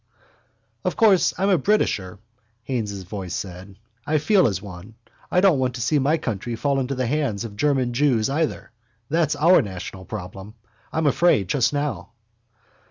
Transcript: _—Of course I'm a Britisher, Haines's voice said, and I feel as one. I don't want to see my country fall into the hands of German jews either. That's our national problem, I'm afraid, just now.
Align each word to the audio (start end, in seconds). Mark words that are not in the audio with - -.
_—Of 0.83 0.95
course 0.95 1.31
I'm 1.37 1.49
a 1.51 1.59
Britisher, 1.59 2.17
Haines's 2.63 3.03
voice 3.03 3.35
said, 3.35 3.67
and 3.67 3.77
I 4.07 4.17
feel 4.17 4.47
as 4.47 4.59
one. 4.59 4.95
I 5.29 5.41
don't 5.41 5.59
want 5.59 5.75
to 5.75 5.81
see 5.81 5.99
my 5.99 6.17
country 6.17 6.55
fall 6.55 6.79
into 6.79 6.95
the 6.95 7.05
hands 7.05 7.45
of 7.45 7.55
German 7.55 7.93
jews 7.93 8.27
either. 8.27 8.71
That's 9.09 9.35
our 9.35 9.61
national 9.61 10.05
problem, 10.05 10.55
I'm 10.91 11.05
afraid, 11.05 11.49
just 11.49 11.71
now. 11.71 12.13